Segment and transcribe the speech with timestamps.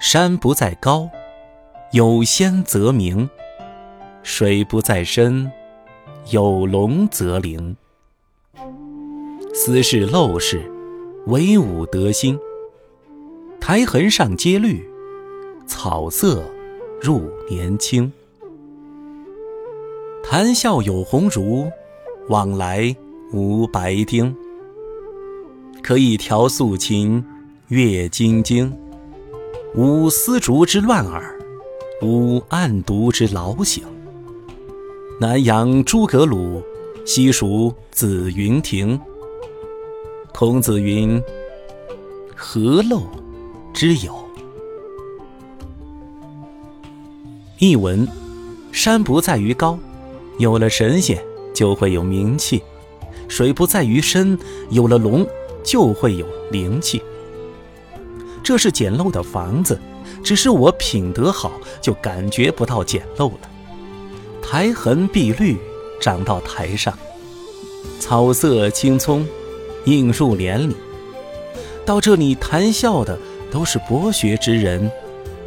[0.00, 1.10] 山不在高，
[1.92, 3.28] 有仙则名；
[4.22, 5.52] 水不在深，
[6.30, 7.76] 有龙则灵。
[9.52, 10.62] 斯是陋室，
[11.26, 12.38] 惟吾德馨。
[13.60, 14.88] 苔痕上阶绿，
[15.66, 16.42] 草色
[17.02, 18.10] 入年青。
[20.24, 21.70] 谈笑有鸿儒，
[22.28, 22.96] 往来
[23.34, 24.34] 无白丁。
[25.82, 27.22] 可以调素琴，
[27.68, 28.74] 阅金经。
[29.72, 31.38] 无丝竹之乱耳，
[32.02, 33.84] 无案牍之劳形。
[35.20, 36.60] 南阳诸葛庐，
[37.06, 39.00] 西蜀子云亭。
[40.32, 41.22] 孔子云
[42.34, 43.02] ：“何陋
[43.72, 44.12] 之有？”
[47.60, 48.08] 译文：
[48.72, 49.78] 山不在于高，
[50.38, 51.22] 有了神仙
[51.54, 52.58] 就会有名气；
[53.28, 54.36] 水不在于深，
[54.70, 55.24] 有了龙
[55.62, 57.00] 就会有灵气。
[58.42, 59.78] 这是简陋的房子，
[60.22, 63.50] 只是我品德好，就感觉不到简陋了。
[64.42, 65.56] 苔痕碧绿，
[66.00, 66.92] 长到台上；
[67.98, 69.26] 草色青葱。
[69.86, 70.76] 映入帘里，
[71.86, 73.18] 到这里谈笑的
[73.50, 74.92] 都是博学之人，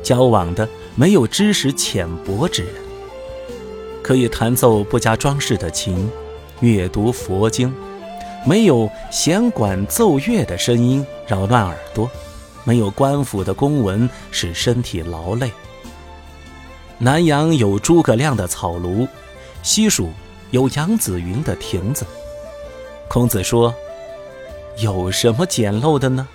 [0.01, 2.73] 交往的没有知识浅薄之人。
[4.01, 6.09] 可以弹奏不加装饰的琴，
[6.61, 7.71] 阅读佛经，
[8.43, 12.09] 没有弦管奏乐的声音扰乱耳朵，
[12.63, 15.51] 没有官府的公文使身体劳累。
[16.97, 19.07] 南阳有诸葛亮的草庐，
[19.61, 20.11] 西蜀
[20.51, 22.05] 有杨子云的亭子。
[23.07, 23.73] 孔子说。
[24.79, 26.27] 有什么简陋的呢？